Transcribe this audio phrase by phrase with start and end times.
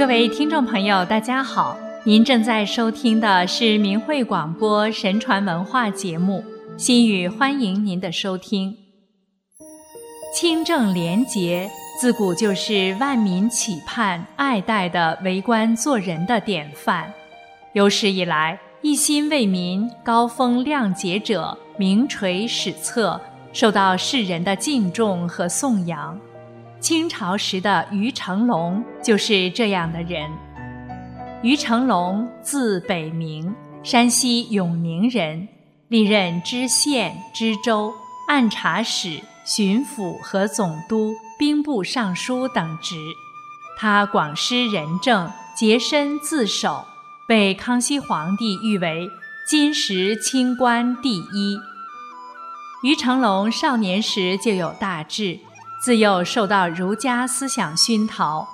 [0.00, 1.76] 各位听众朋友，大家好！
[2.04, 6.42] 您正在收听的是明慧广播神传文化节目，
[6.78, 8.74] 心语欢迎您的收听。
[10.34, 11.68] 清正廉洁
[12.00, 17.12] 自古就是万民期盼爱戴的为官做人的典范，
[17.74, 23.20] 有史以来一心为民、高风亮节者名垂史册，
[23.52, 26.18] 受到世人的敬重和颂扬。
[26.80, 30.30] 清朝时的于成龙就是这样的人。
[31.42, 35.46] 于成龙字北明，山西永宁人，
[35.88, 37.92] 历任知县、知州、
[38.28, 42.96] 按察使、巡抚和总督、兵部尚书等职。
[43.78, 46.84] 他广施仁政，洁身自守，
[47.28, 49.08] 被康熙皇帝誉为
[49.46, 51.58] 金石清官第一。
[52.82, 55.38] 于成龙少年时就有大志。
[55.82, 58.46] 自幼受到儒家思想熏陶，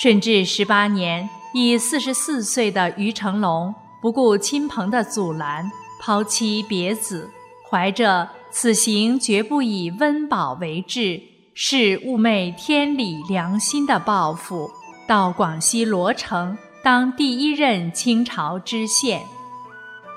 [0.00, 5.68] 顺治十八年，已四十四岁的于成龙不顾亲朋的阻拦，
[6.00, 7.28] 抛妻别子，
[7.68, 11.20] 怀着此行绝不以温饱为志，
[11.54, 14.70] 是寤寐天理良心的抱负，
[15.08, 19.22] 到广西罗城当第一任清朝知县。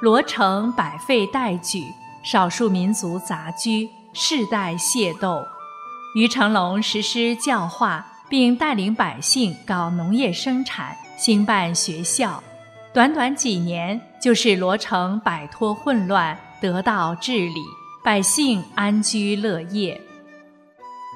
[0.02, 1.86] 罗城百废待举，
[2.24, 5.44] 少数民族杂居，世代械斗。
[6.16, 12.44] 于成龙实施教化，并带领百姓搞农业生产，兴办学校。
[12.94, 17.62] 短短几年，就使罗城摆脱混乱，得到治理，
[18.04, 20.00] 百姓安居乐业。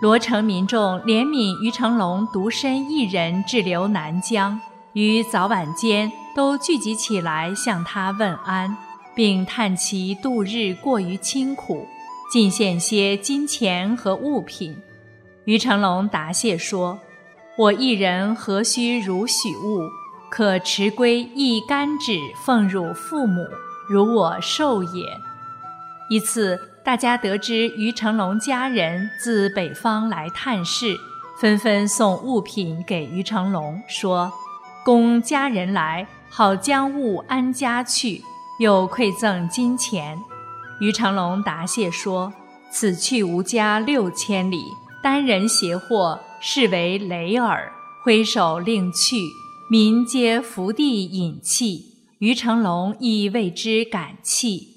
[0.01, 4.59] 罗城民众怜悯于成龙独身一人滞留南疆，
[4.93, 8.75] 于早晚间都聚集起来向他问安，
[9.15, 11.87] 并叹其度日过于清苦，
[12.31, 14.75] 进献些金钱和物品。
[15.47, 16.99] 于成龙答谢说
[17.57, 19.89] ：“我一人何须如许物？
[20.30, 23.45] 可持归一干纸奉汝父母，
[23.87, 25.05] 如我寿也。”
[26.11, 30.97] 一次，大家得知于成龙家人自北方来探视，
[31.39, 34.30] 纷纷送物品给于成龙，说
[34.83, 38.21] ：“供家人来，好将物安家去。”
[38.59, 40.19] 又馈赠金钱。
[40.81, 42.33] 于成龙答谢说
[42.69, 44.73] ：“此去无家六千里。”
[45.09, 47.71] 单人携货，视为累耳。
[48.03, 49.15] 挥手令去，
[49.69, 51.81] 民皆伏地饮泣。
[52.19, 54.67] 于成龙亦为之感泣。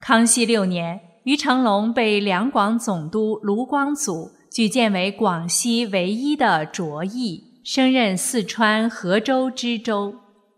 [0.00, 10.12] 康熙六年，于成龙被两广总督卢光祖举荐为广西唯一的卓义，升任四川河州知州。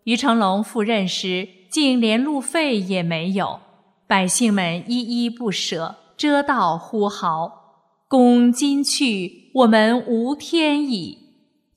[0.05, 3.59] 于成龙赴任时，竟连路费也没有，
[4.07, 7.58] 百姓们依依不舍，遮道呼号。
[8.11, 11.15] 公今去，我们无天矣。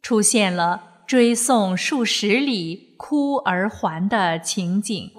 [0.00, 5.10] 出现了追送数十里，哭而还的情景。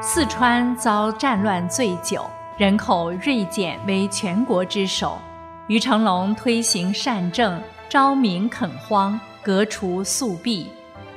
[0.00, 2.24] 四川遭战乱最久，
[2.56, 5.18] 人口锐减为全国之首。
[5.66, 10.68] 于成龙推行善政，招民垦荒，革除宿弊，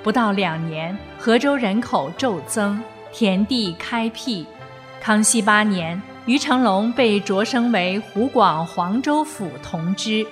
[0.03, 2.77] 不到两年，河州人口骤增，
[3.13, 4.45] 田地开辟。
[4.99, 5.99] 康熙八年。
[6.25, 10.25] 于成龙被擢升为湖广黄州府同知，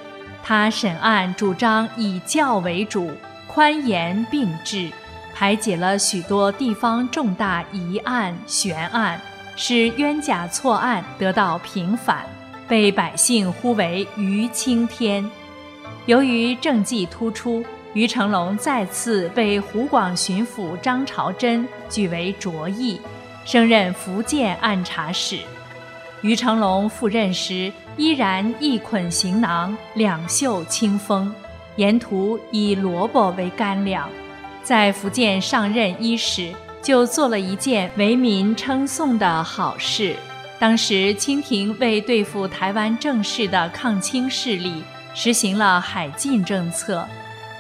[0.44, 3.12] 他审案主张以教为主，
[3.48, 4.90] 宽严并治，
[5.34, 9.20] 排解了许多地方重大疑案悬案，
[9.56, 12.24] 使冤假错案得到平反，
[12.68, 15.28] 被百姓呼为“于青天”。
[16.06, 23.02] 由于政绩突出，于成龙再次被湖广巡抚张朝珍举为卓义，
[23.44, 25.40] 升任福建按察使。
[26.22, 31.34] 于成龙赴任时，依然一捆行囊，两袖清风，
[31.78, 34.10] 沿途以萝卜为干粮。
[34.64, 40.16] 在福建上任伊始，就做了一件为民称颂的好事。
[40.60, 44.84] 当时清廷为对付台湾正式的抗清势力，
[45.16, 47.08] 实行了海禁政策，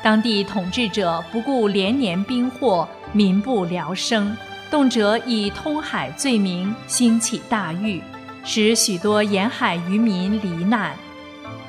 [0.03, 4.35] 当地统治者不顾连年兵祸，民不聊生，
[4.69, 8.01] 动辄以通海罪名兴起大狱。
[8.51, 10.95] 使许多沿海渔民罹难。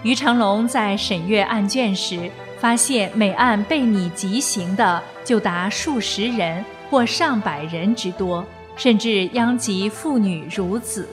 [0.03, 8.43] 于成龙在审阅案卷时，发现每案被拟极刑的就达数十人或上百人之多，
[8.77, 11.07] 甚至殃及妇女孺子。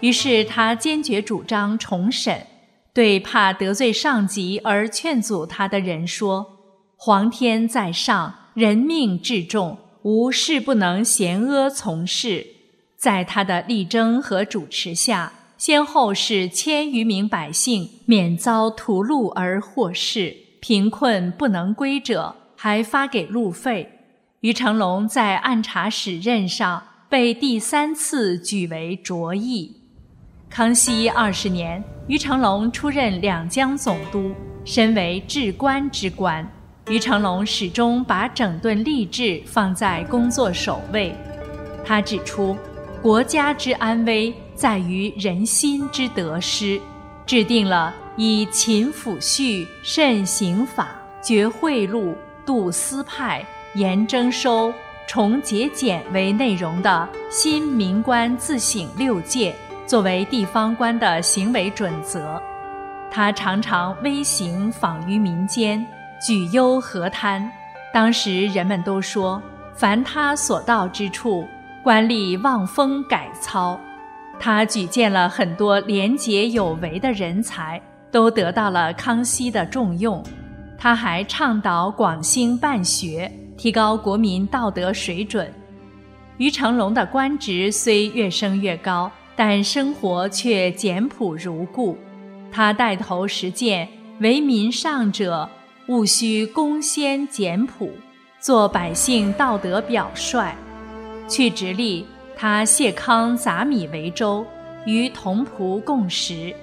[0.00, 2.46] 于是他坚决主张重审，
[2.92, 6.46] 对怕得罪上级而劝阻他的人说
[6.98, 12.48] ：“皇天在上，人命至重，无事不能咸阿从事。”
[13.04, 24.00] 在他的力争和主持下，先后使千余名百姓免遭屠戮而获释，贫困不能归者，还发给路费。
[24.40, 29.76] 于成龙在按察使任上被第三次举为卓义。
[30.48, 34.32] 康熙二十年，于成龙出任两江总督，
[34.64, 36.50] 身为治官之官。
[36.88, 41.14] 于成龙始终把整顿吏治放在工作首位。
[41.84, 42.56] 他指出，
[43.04, 46.80] 国家之安危在于人心之得失，
[47.26, 50.88] 制定了以勤抚恤、慎刑法、
[51.22, 52.14] 绝贿赂、
[52.46, 54.72] 度私派、严征收、
[55.06, 59.54] 重节俭为内容的新民官自省六戒，
[59.86, 62.42] 作为地方官的行为准则。
[63.10, 65.86] 他常常微行访于民间。
[66.26, 67.52] 举忧何贪？
[67.92, 69.42] 当时人们都说，
[69.74, 71.46] 凡他所到之处，
[71.84, 73.78] 官吏望风改操。
[74.40, 80.24] 他举荐了很多廉洁有为的人才，都得到了康熙的重用。
[80.78, 85.52] 他还倡导广兴办学，提高国民道德水准。
[86.38, 91.96] 于成龙的官职虽越升越高，但生活却简朴如故。
[92.50, 93.86] 他带头实践
[94.20, 95.46] “为民上者”。
[95.88, 97.90] 务须躬先简朴，
[98.40, 100.56] 做百姓道德表率。
[101.28, 102.04] 去直隶，
[102.36, 104.44] 他谢康杂米为粥，
[104.86, 106.54] 与同仆共食；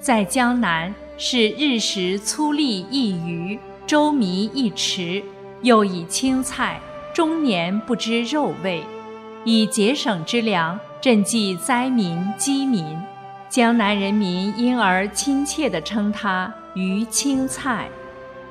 [0.00, 5.22] 在江南，是日食粗粒一鱼，粥糜一匙，
[5.62, 6.80] 又以青菜，
[7.14, 8.82] 终年不知肉味，
[9.44, 12.84] 以节省之粮赈济灾民饥民。
[13.48, 17.86] 江南人民因而亲切地称他“鱼青菜”。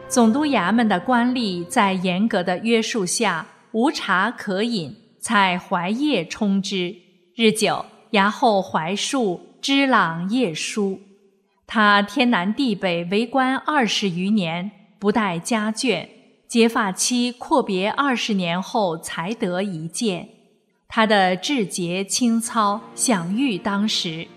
[0.07, 6.95] 总督衙门的官吏在严格的约束下，无茶可饮，采槐叶充之。
[7.35, 10.99] 日久，衙后槐树枝朗叶疏。
[11.67, 16.07] 他天南地北为官二十余年，不带家眷，
[16.47, 20.27] 结发妻阔别二十年后才得一见。
[20.89, 24.27] 他的志节清操享誉当时。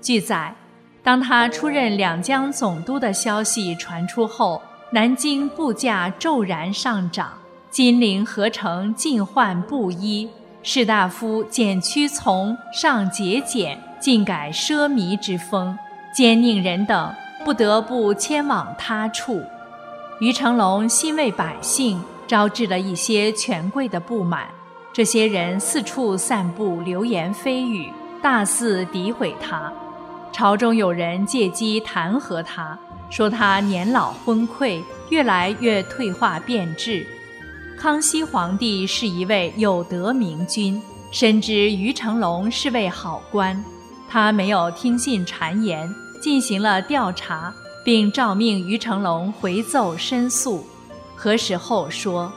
[0.00, 0.56] 据载，
[1.02, 4.60] 当他出任两江总督的消息传出后。
[4.94, 7.32] 南京布价骤然上涨，
[7.72, 10.28] 金陵合成尽换布衣，
[10.62, 15.74] 士大夫减屈从上节俭，尽改奢靡之风，
[16.14, 19.42] 奸佞人等不得不迁往他处。
[20.20, 24.48] 于成龙心为百姓，招致了一些权贵的不满，
[24.92, 27.90] 这些人四处散布流言蜚语，
[28.20, 29.72] 大肆诋毁他，
[30.30, 32.78] 朝中有人借机弹劾他。
[33.08, 37.06] 说他年老昏聩，越来越退化变质。
[37.82, 40.80] 康熙皇帝是一位有德明君，
[41.10, 43.60] 深知于成龙是位好官，
[44.08, 47.52] 他没有听信谗言，进行了调查，
[47.84, 50.64] 并诏命于成龙回奏申诉。
[51.16, 52.32] 核实后说：“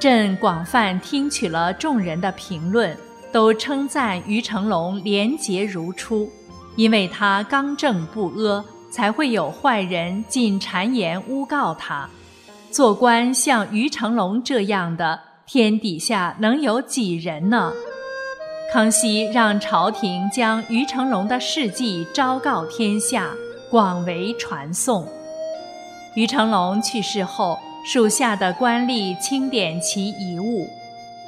[0.00, 2.98] 朕广泛听取了众人的评论，
[3.30, 6.28] 都称赞于成龙廉洁如初，
[6.74, 12.10] 因为他刚正不阿。”才会有坏人进谗言诬告他，
[12.72, 17.72] 做官像于成龙这样的，天底下能有几人呢？
[18.72, 23.30] 康熙让朝廷将于成龙的事迹昭告天下，
[23.70, 25.04] 广为传颂。
[26.14, 30.68] 于成龙去世后，属下的官吏清点其遗物，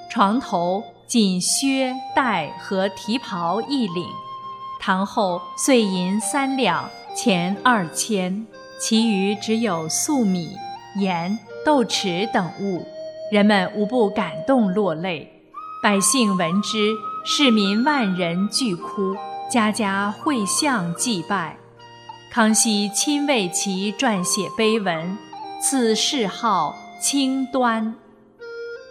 [0.09, 4.07] 床头仅靴带和提袍一领，
[4.81, 6.89] 堂后碎银三两。
[7.15, 8.47] 钱二千，
[8.81, 10.57] 其余只有粟米、
[10.97, 12.87] 盐、豆豉等物，
[13.31, 15.29] 人们无不感动落泪。
[15.83, 16.93] 百姓闻之，
[17.25, 19.17] 市民万人俱哭，
[19.51, 21.57] 家家绘像祭拜。
[22.31, 25.17] 康熙亲为其撰写碑文，
[25.61, 27.95] 赐谥号清端。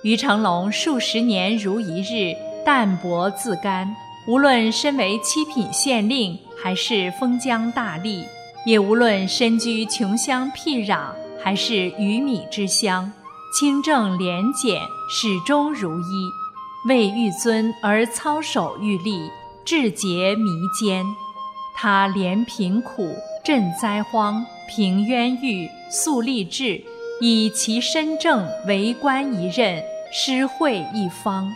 [0.03, 3.96] 于成龙数十年如一日，淡泊自甘。
[4.27, 8.24] 无论身为七品县令，还是封疆大吏，
[8.65, 11.12] 也无论身居穷乡僻壤，
[11.43, 13.12] 还是鱼米之乡，
[13.57, 16.31] 清正廉俭始终如一，
[16.88, 19.29] 为玉尊而操守玉立，
[19.65, 21.05] 志节弥坚。
[21.75, 26.83] 他怜贫苦、赈灾荒、平冤狱、肃吏治，
[27.19, 29.83] 以其身正为官一任，
[30.13, 31.50] 施惠一方，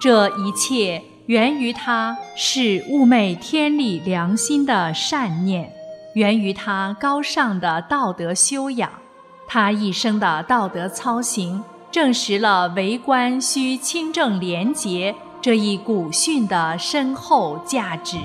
[0.00, 1.02] 这一切。
[1.26, 5.72] 源于他是物昧天理良心的善念，
[6.14, 8.90] 源于他高尚的道德修养，
[9.54, 18.16] 他一生的道德操行，证实了“为官需清正廉洁”这一古训的深厚价值。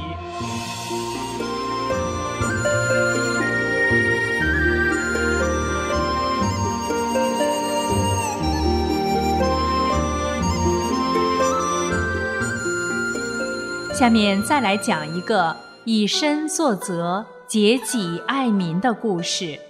[13.93, 15.53] 下面再来讲一个
[15.83, 19.66] 以身作则、节己爱民的故事。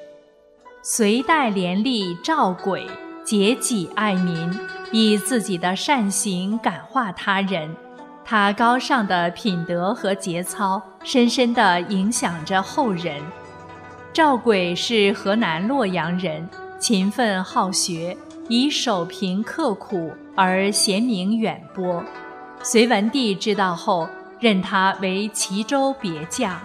[0.90, 2.88] 隋代廉吏赵轨
[3.22, 4.58] 节己爱民，
[4.90, 7.76] 以自己的善行感化他人。
[8.24, 13.22] 他高尚的品德和节操，深深地影响着后人。
[14.14, 16.48] 赵轨是河南洛阳人，
[16.80, 18.16] 勤奋好学，
[18.48, 22.02] 以守贫刻苦而贤名远播。
[22.64, 24.08] 隋文帝知道后，
[24.40, 26.58] 任他为齐州别将。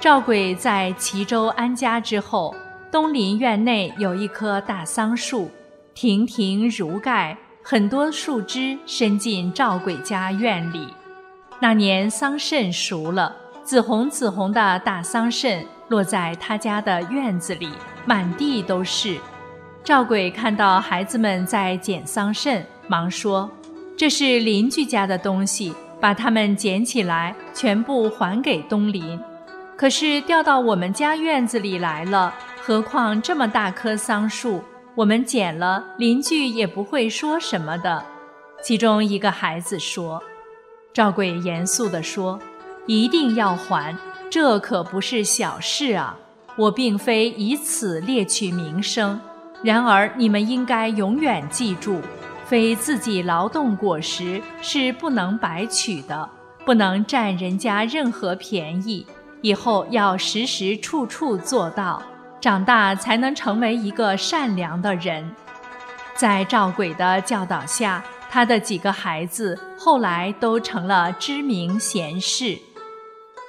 [0.00, 2.54] 赵轨在齐州安家之后，
[2.92, 5.50] 东林院内有一棵大桑树，
[5.94, 10.86] 亭亭如盖，很多树枝伸进赵鬼家院里。
[11.58, 13.34] 那年桑葚熟了，
[13.64, 15.64] 紫红紫红的大桑葚。
[15.88, 17.70] 落在他家的院子里，
[18.06, 19.18] 满地都是。
[19.82, 23.50] 赵鬼看到孩子们在捡桑葚，忙说
[23.96, 29.18] ：“这是邻居家的东西，把它们捡起来，全部还给东林。
[29.76, 32.32] 可是掉到我们家院子里来了，
[32.64, 34.62] 何况这么大棵桑树，
[34.94, 38.06] 我们捡了，邻居也不会说什么的。”
[38.62, 40.22] 其中一个孩子说
[40.94, 42.38] ：“赵贵严肃地说，
[42.86, 43.92] 一定要还。”
[44.30, 46.16] 这可不是小事啊！
[46.54, 49.20] 我并非以此猎取名声，
[49.64, 52.00] 然而你们应该永远记住，
[52.46, 56.30] 非自己劳动果实是不能白取的，
[56.64, 59.04] 不能占人家任何便宜。
[59.40, 62.00] 以后要时时处处做到，
[62.42, 65.32] 长大才能成为一个善良的人。
[66.16, 72.58] 在赵轨的教导下，他的几个孩子后来都成了知名贤士。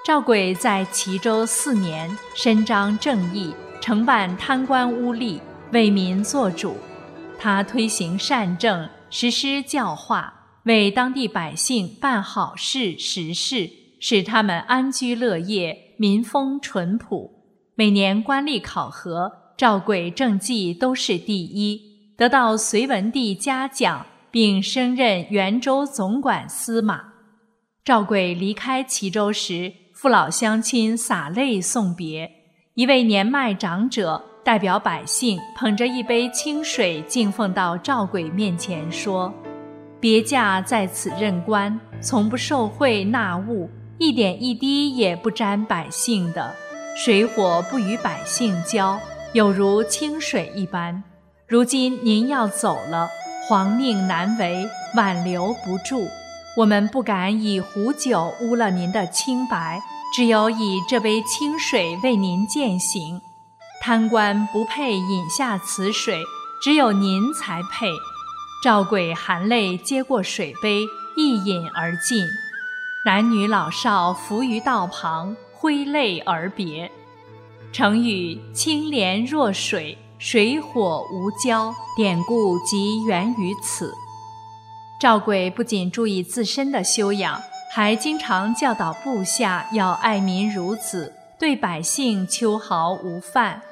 [0.06, 5.40] 赵轨在齐州四年，伸张正义，惩办贪官污吏，
[5.72, 6.78] 为民做主。
[7.40, 10.32] 他推行善政，实施教化，
[10.66, 17.33] 为当地百姓办好事实事，使他们安居乐业，民风淳朴。
[17.75, 21.82] 每年官吏考核，赵轨政绩都是第一，
[22.15, 27.13] 得到隋文帝嘉奖，并升任元州总管司马。
[27.84, 29.74] 赵轨离开齐州时。
[29.96, 32.30] 父老乡亲洒泪送别，
[32.74, 39.34] 一位年迈长者代表百姓捧着一杯清水敬奉到赵轨面前，说
[40.01, 46.53] ：“别驾在此任官，从不受贿纳物，一点一滴也不沾百姓的，
[46.96, 49.00] 水火不与百姓交，
[49.34, 51.04] 有如清水一般。
[51.48, 53.10] 如今您要走了，
[53.48, 56.08] 皇命难违，挽留不住，
[56.56, 59.82] 我们不敢以壶酒污了您的清白。”
[60.16, 63.20] 只有以这杯清水为您践行，
[63.82, 66.22] 贪官不配饮下此水，
[66.62, 67.88] 只有您才配。
[68.64, 70.84] 赵鬼含泪接过水杯，
[71.18, 72.28] 一饮而尽。
[73.08, 76.91] 男女老少伏于道旁，挥泪而别。
[77.72, 83.93] 成语“清廉若水，水火无交”典故即源于此。
[85.00, 87.41] 赵轨不仅注意自身的修养。
[87.72, 93.63] 还经常教导部下要爱民如子，对百姓秋毫无犯。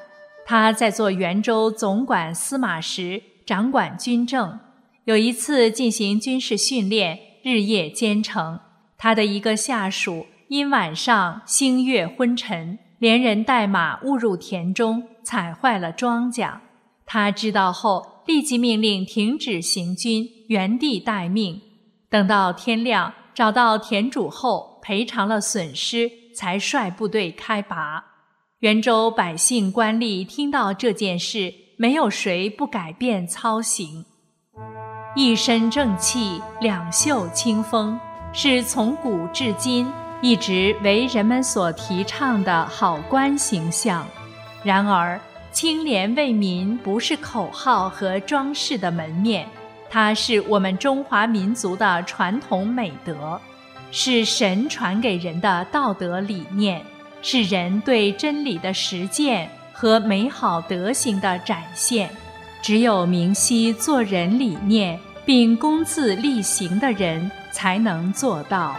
[0.44, 4.58] 他在做袁州总管司马时，掌管军政。
[5.04, 8.58] 有一次进行军事训练，日夜兼程。
[8.98, 16.58] 他的一个下属因晚上星月昏沉，连人带马误入田中，踩坏了庄稼。
[17.06, 21.58] 他知道后，立即命令停止行军，原地待命。
[22.10, 23.14] 等到天亮。
[23.32, 28.04] 找到田主后，赔偿了损失，才率部队开拔。
[28.58, 34.04] 元州百姓官吏听到这件事，没有谁不改变操行。
[35.16, 37.98] 一身正气，两袖清风，
[38.34, 39.90] 是从古至今
[40.22, 44.06] 一直为人们所提倡的好官形象。
[44.62, 49.46] 然而，清廉为民不是口号和装饰的门面。
[49.90, 53.38] 它是我们中华民族的传统美德，
[53.90, 56.80] 是神传给人的道德理念，
[57.20, 62.08] 是人对真理的实践和美好德行的展现。
[62.62, 68.76] 只有明晰做人理念并公自力行的人，才能做到。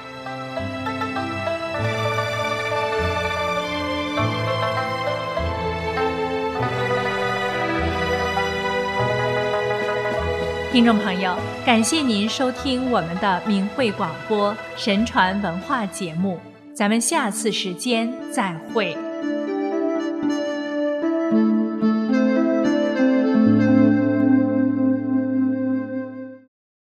[10.73, 16.39] 听众朋友，感谢您收听我们的明慧广播神传文化节目，
[16.73, 18.97] 咱们下次时间再会。